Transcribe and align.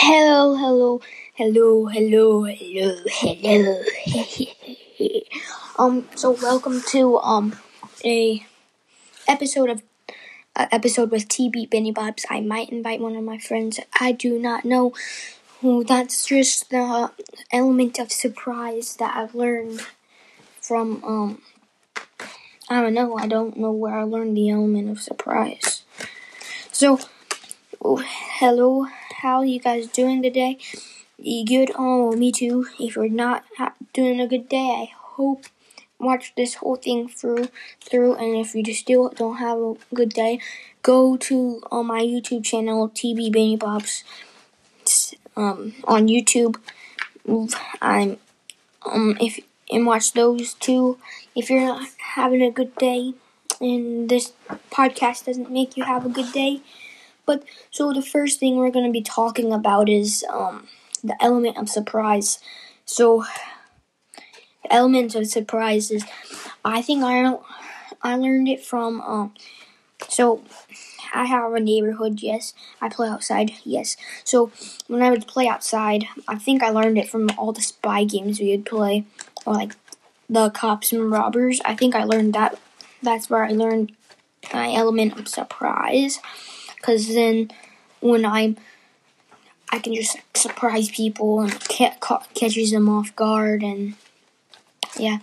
Hello, 0.00 0.54
hello, 0.54 1.00
hello, 1.34 1.86
hello, 1.86 2.44
hello, 2.44 2.96
hello. 3.08 3.82
um, 5.78 6.08
so 6.14 6.30
welcome 6.40 6.80
to 6.92 7.18
um 7.18 7.56
a 8.04 8.46
episode 9.26 9.70
of 9.70 9.82
uh, 10.54 10.66
episode 10.70 11.10
with 11.10 11.28
TB 11.28 11.68
Benny 11.68 11.90
Bobs. 11.90 12.24
I 12.30 12.40
might 12.40 12.70
invite 12.70 13.00
one 13.00 13.16
of 13.16 13.24
my 13.24 13.38
friends. 13.38 13.80
I 13.98 14.12
do 14.12 14.38
not 14.38 14.64
know. 14.64 14.94
who. 15.60 15.82
That's 15.82 16.26
just 16.26 16.70
the 16.70 17.10
element 17.50 17.98
of 17.98 18.12
surprise 18.12 18.94
that 18.96 19.16
I've 19.16 19.34
learned 19.34 19.80
from 20.60 21.02
um. 21.02 21.42
I 22.70 22.80
don't 22.80 22.94
know. 22.94 23.18
I 23.18 23.26
don't 23.26 23.56
know 23.56 23.72
where 23.72 23.98
I 23.98 24.04
learned 24.04 24.36
the 24.36 24.48
element 24.48 24.90
of 24.90 25.00
surprise. 25.00 25.82
So, 26.70 27.00
oh, 27.82 28.00
hello, 28.06 28.86
how 29.22 29.42
you 29.42 29.58
guys 29.60 29.86
doing 29.88 30.22
today? 30.22 30.58
You 31.18 31.44
good? 31.44 31.72
Oh, 31.76 32.12
me 32.12 32.30
too. 32.32 32.66
If 32.78 32.96
you're 32.96 33.08
not 33.08 33.44
doing 33.92 34.20
a 34.20 34.26
good 34.28 34.48
day, 34.48 34.88
I 34.88 34.92
hope 34.94 35.44
watch 35.98 36.32
this 36.36 36.54
whole 36.56 36.76
thing 36.76 37.08
through 37.08 37.48
through. 37.80 38.14
And 38.14 38.36
if 38.36 38.54
you 38.54 38.62
just 38.62 38.80
still 38.80 39.08
don't 39.10 39.36
have 39.38 39.58
a 39.58 39.74
good 39.94 40.10
day, 40.10 40.40
go 40.82 41.16
to 41.16 41.60
uh, 41.72 41.82
my 41.82 42.02
YouTube 42.02 42.44
channel, 42.44 42.88
TB 42.88 43.32
Benny 43.32 43.56
Bobs. 43.56 44.04
Um, 45.36 45.74
on 45.84 46.08
YouTube. 46.08 46.56
I'm 47.80 48.18
um 48.84 49.16
if 49.20 49.40
and 49.70 49.86
watch 49.86 50.12
those 50.12 50.54
two. 50.54 50.98
If 51.34 51.50
you're 51.50 51.64
not 51.64 51.88
having 52.14 52.42
a 52.42 52.50
good 52.50 52.74
day, 52.76 53.14
and 53.60 54.08
this 54.08 54.32
podcast 54.70 55.26
doesn't 55.26 55.50
make 55.50 55.76
you 55.76 55.84
have 55.84 56.06
a 56.06 56.08
good 56.08 56.32
day. 56.32 56.60
But 57.28 57.44
so 57.70 57.92
the 57.92 58.00
first 58.00 58.40
thing 58.40 58.56
we're 58.56 58.70
going 58.70 58.86
to 58.86 59.00
be 59.00 59.02
talking 59.02 59.52
about 59.52 59.86
is 59.90 60.24
um, 60.32 60.66
the 61.04 61.14
element 61.22 61.58
of 61.58 61.68
surprise. 61.68 62.38
So 62.86 63.24
the 64.62 64.72
element 64.72 65.14
of 65.14 65.26
surprise 65.26 65.90
is, 65.90 66.04
I 66.64 66.80
think 66.80 67.04
I 67.04 67.36
I 68.02 68.16
learned 68.16 68.48
it 68.48 68.64
from 68.64 69.02
um. 69.02 69.34
So 70.08 70.42
I 71.12 71.26
have 71.26 71.52
a 71.52 71.60
neighborhood. 71.60 72.22
Yes, 72.22 72.54
I 72.80 72.88
play 72.88 73.08
outside. 73.08 73.52
Yes. 73.62 73.96
So 74.24 74.50
when 74.86 75.02
I 75.02 75.10
would 75.10 75.26
play 75.26 75.46
outside, 75.48 76.06
I 76.26 76.36
think 76.36 76.62
I 76.62 76.70
learned 76.70 76.96
it 76.96 77.10
from 77.10 77.28
all 77.36 77.52
the 77.52 77.60
spy 77.60 78.04
games 78.04 78.40
we 78.40 78.52
would 78.52 78.64
play, 78.64 79.04
or 79.44 79.52
like 79.52 79.76
the 80.30 80.48
cops 80.48 80.92
and 80.92 81.10
robbers. 81.10 81.60
I 81.66 81.74
think 81.76 81.94
I 81.94 82.04
learned 82.04 82.32
that. 82.32 82.58
That's 83.02 83.28
where 83.28 83.44
I 83.44 83.50
learned 83.50 83.92
my 84.52 84.72
element 84.72 85.18
of 85.20 85.28
surprise. 85.28 86.20
Cause 86.82 87.08
then 87.08 87.50
when 88.00 88.24
I'm, 88.24 88.56
I 89.70 89.78
can 89.78 89.94
just 89.94 90.16
surprise 90.34 90.88
people 90.90 91.40
and 91.40 91.52
ca- 91.68 91.96
ca- 92.00 92.24
catches 92.34 92.70
them 92.70 92.88
off 92.88 93.14
guard 93.16 93.62
and 93.62 93.94
yeah. 94.98 95.18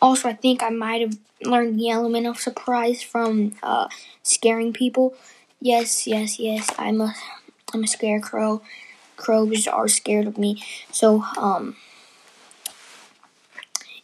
Also, 0.00 0.28
I 0.28 0.32
think 0.32 0.62
I 0.62 0.70
might 0.70 1.00
have 1.00 1.18
learned 1.44 1.78
the 1.78 1.90
element 1.90 2.26
of 2.26 2.40
surprise 2.40 3.02
from 3.02 3.54
uh, 3.62 3.88
scaring 4.22 4.72
people. 4.72 5.14
Yes, 5.60 6.06
yes, 6.06 6.38
yes. 6.38 6.68
I'm 6.78 7.00
a 7.00 7.14
I'm 7.72 7.84
a 7.84 7.86
scarecrow. 7.86 8.62
Crows 9.16 9.66
are 9.68 9.88
scared 9.88 10.26
of 10.26 10.38
me. 10.38 10.62
So 10.90 11.22
um, 11.38 11.76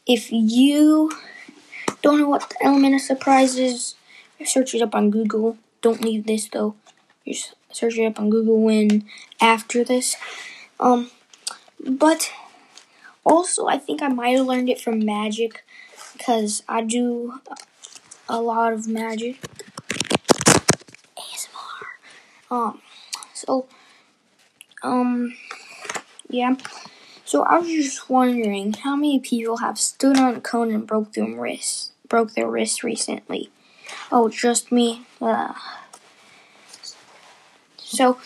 if 0.06 0.30
you 0.30 1.10
don't 2.02 2.18
know 2.20 2.28
what 2.28 2.48
the 2.50 2.64
element 2.64 2.94
of 2.94 3.00
surprise 3.00 3.58
is, 3.58 3.94
search 4.44 4.74
it 4.74 4.83
up 4.83 4.94
on 4.94 5.10
Google. 5.10 5.58
Don't 5.83 6.02
leave 6.02 6.27
this 6.27 6.48
though. 6.48 6.74
Just 7.28 7.54
search 7.72 7.98
it 7.98 8.06
up 8.06 8.18
on 8.18 8.30
Google 8.30 8.60
when 8.60 9.04
after 9.40 9.84
this. 9.84 10.16
Um, 10.80 11.10
but 11.84 12.32
also 13.24 13.66
I 13.66 13.78
think 13.78 14.02
I 14.02 14.08
might 14.08 14.36
have 14.36 14.46
learned 14.46 14.68
it 14.68 14.80
from 14.80 15.04
magic 15.04 15.64
because 16.12 16.62
I 16.68 16.82
do 16.82 17.40
a 18.28 18.40
lot 18.40 18.72
of 18.72 18.88
magic. 18.88 19.38
ASMR. 21.17 21.86
Um, 22.50 22.80
so 23.34 23.67
um, 24.83 25.34
yeah. 26.28 26.56
So 27.24 27.42
I 27.42 27.58
was 27.58 27.68
just 27.68 28.08
wondering 28.08 28.72
how 28.72 28.96
many 28.96 29.18
people 29.18 29.58
have 29.58 29.78
stood 29.78 30.18
on 30.18 30.34
a 30.34 30.40
cone 30.40 30.72
and 30.72 30.86
broke 30.86 31.12
their 31.12 31.27
wrist, 31.27 31.92
broke 32.08 32.33
their 32.33 32.48
wrist 32.48 32.83
recently. 32.83 33.50
Oh, 34.11 34.28
just 34.28 34.72
me. 34.72 35.02
Uh, 35.20 35.52
so 37.98 38.17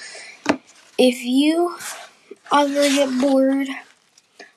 if 0.99 1.25
you 1.25 1.75
ever 2.53 2.89
get 2.91 3.09
bored, 3.19 3.69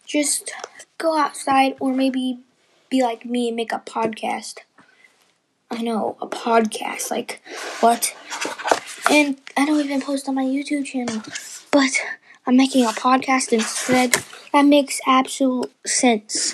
just 0.05 0.51
go 0.97 1.17
outside 1.17 1.77
or 1.79 1.93
maybe 1.93 2.39
be 2.89 3.01
like 3.01 3.23
me 3.23 3.47
and 3.47 3.55
make 3.55 3.71
a 3.71 3.79
podcast. 3.79 4.57
I 5.71 5.81
know, 5.81 6.17
a 6.21 6.27
podcast. 6.27 7.11
Like, 7.11 7.41
what? 7.79 8.13
And 9.09 9.37
I 9.55 9.65
don't 9.65 9.79
even 9.79 10.01
post 10.01 10.27
on 10.27 10.35
my 10.35 10.43
YouTube 10.43 10.83
channel. 10.83 11.21
But 11.71 11.91
I'm 12.45 12.57
making 12.57 12.83
a 12.83 12.89
podcast 12.89 13.53
instead. 13.53 14.17
That 14.51 14.65
makes 14.65 14.99
absolute 15.07 15.71
sense. 15.85 16.53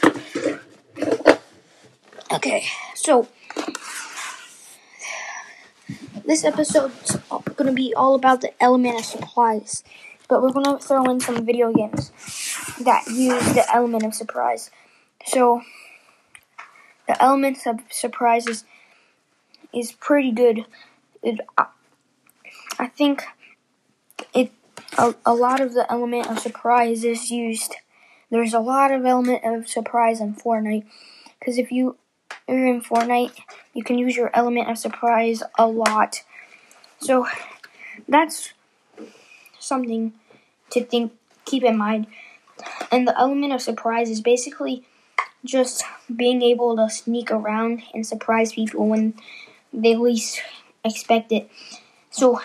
Okay, 2.32 2.66
so 2.94 3.28
this 6.32 6.46
episode's 6.46 7.18
gonna 7.58 7.74
be 7.74 7.94
all 7.94 8.16
about 8.16 8.40
the 8.40 8.54
element 8.64 8.98
of 8.98 9.04
surprise, 9.04 9.84
but 10.30 10.42
we're 10.42 10.54
gonna 10.54 10.80
throw 10.80 11.04
in 11.12 11.20
some 11.20 11.46
video 11.46 11.74
games 11.74 12.10
that 12.80 13.06
use 13.08 13.54
the 13.54 13.66
element 13.74 14.06
of 14.06 14.14
surprise. 14.14 14.72
So 15.26 15.62
the 17.06 17.22
element 17.22 17.58
of 17.68 17.82
surprise 17.90 18.48
is, 18.48 18.64
is 19.74 19.92
pretty 19.92 20.32
good. 20.32 20.66
It, 21.22 21.42
I, 21.58 21.66
I 22.80 22.88
think 22.88 23.24
it 24.34 24.54
a, 24.98 25.14
a 25.26 25.34
lot 25.34 25.60
of 25.60 25.74
the 25.74 25.86
element 25.92 26.28
of 26.28 26.40
surprise 26.40 27.04
is 27.04 27.30
used. 27.30 27.76
There's 28.30 28.54
a 28.54 28.60
lot 28.60 28.94
of 28.94 29.06
element 29.06 29.44
of 29.44 29.68
surprise 29.68 30.22
in 30.22 30.36
Fortnite 30.36 30.86
because 31.38 31.58
if 31.58 31.74
you 31.74 31.98
are 32.48 32.66
in 32.68 32.82
Fortnite, 32.82 33.38
you 33.74 33.84
can 33.84 33.98
use 33.98 34.16
your 34.16 34.32
element 34.34 34.70
of 34.70 34.78
surprise 34.78 35.44
a 35.58 35.68
lot. 35.68 36.24
So 37.00 37.28
that's 38.08 38.54
something 39.60 40.14
to 40.72 40.84
think 40.84 41.14
keep 41.46 41.64
in 41.64 41.78
mind. 41.78 42.08
And 42.92 43.08
the 43.08 43.18
element 43.20 43.54
of 43.54 43.62
surprise 43.62 44.10
is 44.10 44.22
basically 44.22 44.84
just 45.44 45.84
being 46.14 46.42
able 46.42 46.76
to 46.76 46.90
sneak 46.90 47.32
around 47.32 47.82
and 47.94 48.06
surprise 48.06 48.54
people 48.54 48.88
when 48.88 49.16
they 49.74 49.96
least 49.96 50.42
expect 50.84 51.32
it. 51.32 51.50
So 52.12 52.42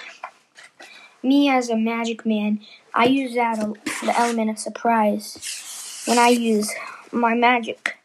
me 1.22 1.50
as 1.50 1.68
a 1.68 1.76
magic 1.76 2.24
man, 2.24 2.60
I 2.94 3.06
use 3.06 3.34
that 3.34 3.58
uh, 3.58 3.72
the 4.02 4.18
element 4.18 4.50
of 4.50 4.58
surprise 4.58 6.02
when 6.06 6.18
I 6.18 6.28
use 6.28 6.72
my 7.12 7.34
magic. 7.34 7.96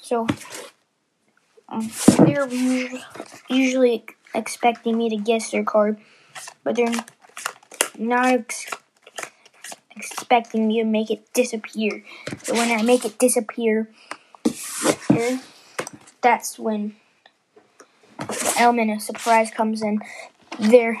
So 0.00 0.26
Um, 1.70 1.90
they're 2.18 2.48
usually 3.48 4.04
expecting 4.34 4.98
me 4.98 5.08
to 5.10 5.16
guess 5.16 5.50
their 5.50 5.64
card, 5.64 5.98
but 6.64 6.76
they're 6.76 6.92
not 7.98 8.26
ex- 8.30 8.76
expecting 9.96 10.66
me 10.66 10.80
to 10.80 10.84
make 10.84 11.10
it 11.10 11.32
disappear. 11.32 12.04
So 12.42 12.54
when 12.54 12.70
I 12.70 12.82
make 12.82 13.04
it 13.04 13.18
disappear, 13.18 13.88
that's 16.20 16.58
when 16.58 16.96
the 18.18 18.54
element 18.58 18.90
of 18.90 19.02
surprise 19.02 19.50
comes 19.50 19.82
in. 19.82 20.00
They're 20.58 21.00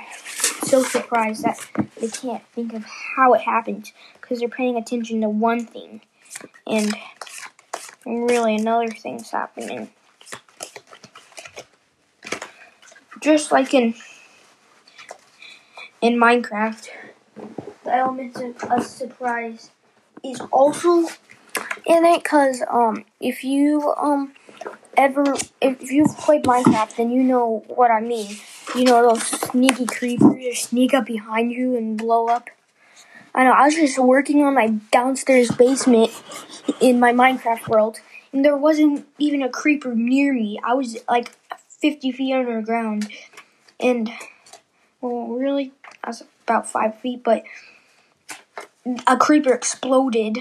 so 0.62 0.82
surprised 0.82 1.42
that 1.42 1.58
they 2.00 2.08
can't 2.08 2.44
think 2.54 2.72
of 2.74 2.84
how 3.16 3.34
it 3.34 3.42
happened 3.42 3.92
because 4.20 4.38
they're 4.38 4.48
paying 4.48 4.76
attention 4.76 5.20
to 5.22 5.28
one 5.28 5.66
thing 5.66 6.00
and 6.66 6.94
really 8.06 8.54
another 8.54 8.88
thing's 8.88 9.30
happening. 9.30 9.90
Just 13.20 13.52
like 13.52 13.74
in 13.74 13.94
in 16.00 16.16
Minecraft, 16.16 16.88
the 17.84 17.94
element 17.94 18.36
of 18.36 18.56
a 18.70 18.82
surprise 18.82 19.70
is 20.24 20.40
also 20.50 21.08
in 21.86 22.04
it 22.04 22.22
because 22.22 22.62
um 22.70 23.04
if 23.20 23.44
you 23.44 23.92
um 23.96 24.32
ever 24.96 25.34
if 25.60 25.90
you've 25.90 26.16
played 26.16 26.44
Minecraft 26.44 26.96
then 26.96 27.10
you 27.10 27.22
know 27.22 27.62
what 27.68 27.90
I 27.90 28.00
mean. 28.00 28.36
You 28.74 28.84
know 28.84 29.02
those 29.02 29.22
sneaky 29.24 29.86
creepers 29.86 30.42
that 30.44 30.54
sneak 30.56 30.94
up 30.94 31.06
behind 31.06 31.52
you 31.52 31.76
and 31.76 31.98
blow 31.98 32.28
up. 32.28 32.48
I 33.34 33.44
know 33.44 33.52
I 33.52 33.66
was 33.66 33.74
just 33.74 33.98
working 33.98 34.42
on 34.44 34.54
my 34.54 34.68
downstairs 34.90 35.50
basement 35.50 36.10
in 36.80 36.98
my 36.98 37.12
Minecraft 37.12 37.68
world 37.68 37.98
and 38.32 38.44
there 38.44 38.56
wasn't 38.56 39.06
even 39.18 39.42
a 39.42 39.48
creeper 39.48 39.94
near 39.94 40.32
me. 40.32 40.58
I 40.64 40.74
was 40.74 40.96
like 41.08 41.32
50 41.80 42.12
feet 42.12 42.34
underground 42.34 43.08
and 43.78 44.10
well 45.00 45.28
really 45.28 45.72
was 46.06 46.24
about 46.44 46.68
five 46.68 46.98
feet 46.98 47.22
but 47.24 47.44
a 49.06 49.16
creeper 49.16 49.52
exploded. 49.52 50.38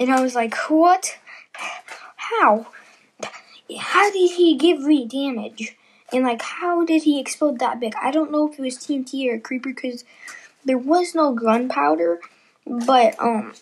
And 0.00 0.12
I 0.12 0.20
was 0.20 0.34
like, 0.34 0.54
what? 0.68 1.18
How? 2.16 2.66
How 3.78 4.10
did 4.10 4.32
he 4.32 4.56
give 4.56 4.80
me 4.80 5.06
damage? 5.06 5.76
And 6.12 6.24
like, 6.24 6.42
how 6.42 6.84
did 6.84 7.02
he 7.02 7.20
explode 7.20 7.58
that 7.58 7.80
big? 7.80 7.94
I 8.00 8.10
don't 8.10 8.30
know 8.30 8.48
if 8.48 8.58
it 8.58 8.62
was 8.62 8.76
TNT 8.76 9.30
or 9.30 9.34
a 9.34 9.40
creeper 9.40 9.70
because 9.70 10.04
there 10.64 10.78
was 10.78 11.14
no 11.14 11.32
gunpowder. 11.32 12.20
But 12.66 13.20
um, 13.20 13.54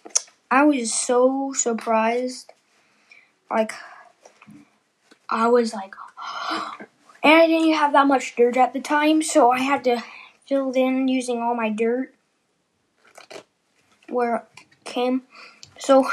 I 0.50 0.64
was 0.64 0.92
so 0.92 1.52
surprised. 1.52 2.52
Like, 3.50 3.72
I 5.28 5.48
was 5.48 5.72
like, 5.72 5.94
and 6.50 7.32
I 7.32 7.46
didn't 7.46 7.75
have 7.75 7.93
that 7.93 8.06
much 8.06 8.37
dirt 8.37 8.56
at 8.56 8.72
the 8.72 8.81
time, 8.81 9.22
so 9.22 9.50
I 9.50 9.60
had 9.60 9.84
to 9.84 10.02
fill 10.46 10.70
it 10.70 10.76
in 10.76 11.08
using 11.08 11.40
all 11.40 11.54
my 11.54 11.70
dirt 11.70 12.14
where 14.08 14.37
it 14.37 14.66
came. 14.84 15.22
So 15.78 16.08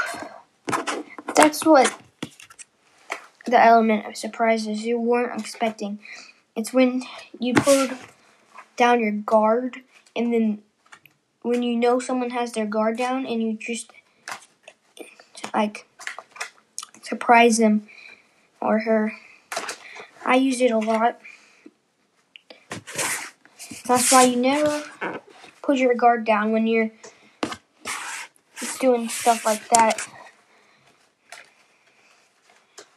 that's 1.34 1.64
what 1.64 1.96
the 3.46 3.62
element 3.62 4.06
of 4.06 4.16
surprise 4.16 4.66
is 4.66 4.84
you 4.84 4.98
weren't 4.98 5.38
expecting. 5.38 5.98
It's 6.56 6.72
when 6.72 7.02
you 7.38 7.54
put 7.54 7.92
down 8.76 9.00
your 9.00 9.12
guard 9.12 9.82
and 10.16 10.32
then 10.32 10.62
when 11.42 11.62
you 11.62 11.76
know 11.76 11.98
someone 11.98 12.30
has 12.30 12.52
their 12.52 12.66
guard 12.66 12.96
down 12.96 13.26
and 13.26 13.42
you 13.42 13.54
just 13.54 13.92
like 15.52 15.86
surprise 17.02 17.58
them 17.58 17.86
or 18.60 18.80
her. 18.80 19.12
I 20.24 20.36
use 20.36 20.60
it 20.60 20.70
a 20.70 20.78
lot. 20.78 21.20
That's 23.86 24.10
why 24.10 24.24
you 24.24 24.36
never 24.36 24.82
put 25.62 25.76
your 25.76 25.94
guard 25.94 26.24
down 26.24 26.52
when 26.52 26.66
you're 26.66 26.90
doing 28.80 29.08
stuff 29.08 29.44
like 29.44 29.68
that. 29.68 30.06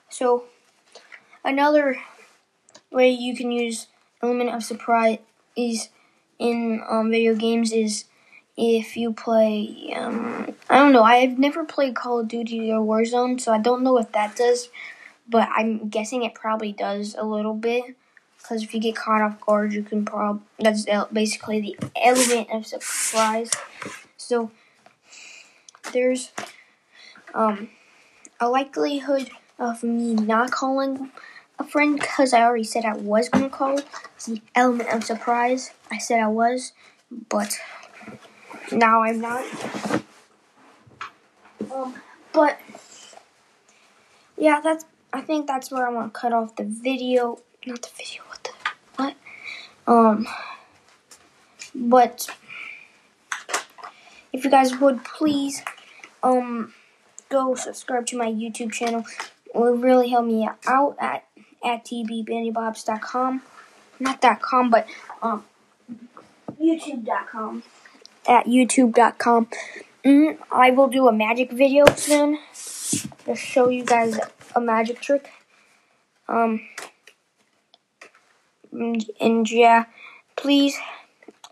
So, 0.09 0.45
another 1.43 1.99
way 2.91 3.09
you 3.09 3.35
can 3.35 3.51
use 3.51 3.87
element 4.23 4.49
of 4.49 4.63
surprise 4.63 5.19
is 5.55 5.89
in 6.39 6.81
um, 6.89 7.11
video 7.11 7.35
games 7.35 7.71
is 7.71 8.05
if 8.55 8.97
you 8.97 9.13
play. 9.13 9.93
Um, 9.95 10.55
I 10.69 10.77
don't 10.77 10.91
know. 10.91 11.03
I've 11.03 11.37
never 11.37 11.63
played 11.63 11.95
Call 11.95 12.19
of 12.19 12.27
Duty 12.27 12.71
or 12.71 12.79
Warzone, 12.79 13.39
so 13.39 13.53
I 13.53 13.59
don't 13.59 13.83
know 13.83 13.93
what 13.93 14.13
that 14.13 14.35
does. 14.35 14.69
But 15.29 15.49
I'm 15.53 15.89
guessing 15.89 16.23
it 16.23 16.33
probably 16.33 16.71
does 16.71 17.15
a 17.17 17.23
little 17.23 17.53
bit. 17.53 17.95
Because 18.37 18.63
if 18.63 18.73
you 18.73 18.79
get 18.79 18.95
caught 18.95 19.21
off 19.21 19.41
guard, 19.41 19.73
you 19.73 19.83
can 19.83 20.05
prob. 20.05 20.41
That's 20.59 20.85
basically 21.11 21.59
the 21.59 21.77
element 22.01 22.49
of 22.51 22.65
surprise. 22.65 23.51
So 24.15 24.51
there's 25.91 26.31
um 27.33 27.69
a 28.39 28.47
likelihood 28.47 29.29
of 29.59 29.83
me 29.83 30.13
not 30.13 30.51
calling 30.51 31.11
a 31.59 31.63
friend 31.63 31.99
because 31.99 32.33
I 32.33 32.41
already 32.43 32.63
said 32.63 32.85
I 32.85 32.95
was 32.95 33.29
gonna 33.29 33.49
call. 33.49 33.79
It's 34.15 34.27
the 34.27 34.41
element 34.55 34.89
of 34.89 35.03
surprise. 35.03 35.71
I 35.91 35.97
said 35.97 36.19
I 36.19 36.27
was, 36.27 36.73
but 37.29 37.57
now 38.71 39.01
I'm 39.01 39.19
not. 39.19 39.45
Um, 41.71 41.95
but 42.33 42.59
yeah, 44.37 44.61
that's. 44.61 44.85
I 45.17 45.21
think 45.21 45.47
that's 45.47 45.71
where 45.71 45.87
I 45.87 45.91
want 45.91 46.13
to 46.13 46.19
cut 46.19 46.31
off 46.31 46.55
the 46.55 46.63
video. 46.63 47.39
Not 47.65 47.81
the 47.81 47.89
video. 47.97 48.21
What 48.27 48.43
the 48.43 48.51
what? 48.97 49.15
Um, 49.87 50.27
but 51.73 52.29
if 54.31 54.45
you 54.45 54.51
guys 54.51 54.77
would 54.77 55.03
please, 55.03 55.63
um, 56.21 56.71
go 57.29 57.55
subscribe 57.55 58.05
to 58.05 58.17
my 58.17 58.27
YouTube 58.27 58.71
channel. 58.71 59.03
It 59.47 59.55
will 59.55 59.75
really 59.75 60.09
help 60.09 60.27
me 60.27 60.47
out 60.67 60.95
at 60.99 61.25
at 61.65 61.83
tbbandybobs.com. 61.83 63.41
Not 63.99 64.21
dot 64.21 64.39
com, 64.39 64.69
but 64.69 64.85
um, 65.23 65.43
youtube.com 66.61 67.63
at 68.27 68.45
youtube.com. 68.45 69.47
Mm, 70.05 70.37
I 70.51 70.69
will 70.69 70.89
do 70.89 71.07
a 71.07 71.11
magic 71.11 71.51
video 71.51 71.85
soon 71.95 72.37
to 73.25 73.35
show 73.35 73.69
you 73.69 73.83
guys 73.83 74.19
a 74.57 74.61
magic 74.61 74.99
trick. 74.99 75.29
Um, 76.27 76.61
and, 78.71 79.49
yeah, 79.49 79.85
please 80.35 80.75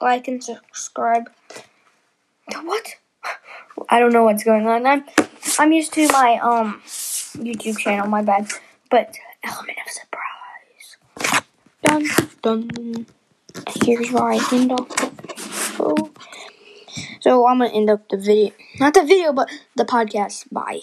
like 0.01 0.27
and 0.27 0.43
subscribe. 0.43 1.29
What? 2.63 2.95
I 3.89 3.99
don't 3.99 4.13
know 4.13 4.23
what's 4.23 4.43
going 4.43 4.67
on. 4.67 4.85
I'm 4.85 5.03
I'm 5.59 5.71
used 5.71 5.93
to 5.93 6.07
my 6.11 6.37
um 6.41 6.81
YouTube 6.85 7.77
channel. 7.77 8.07
My 8.07 8.21
bad. 8.21 8.47
But 8.89 9.15
element 9.43 9.77
of 9.85 9.91
surprise. 9.91 11.45
Dun 11.83 12.03
dun. 12.41 13.05
Here's 13.83 14.11
where 14.11 14.31
I 14.33 14.39
end 14.51 14.71
off. 14.71 15.79
Oh. 15.79 16.11
So 17.21 17.47
I'm 17.47 17.59
gonna 17.59 17.73
end 17.73 17.89
up 17.89 18.07
the 18.09 18.17
video, 18.17 18.51
not 18.79 18.93
the 18.93 19.03
video, 19.03 19.33
but 19.33 19.49
the 19.75 19.85
podcast. 19.85 20.45
Bye. 20.51 20.81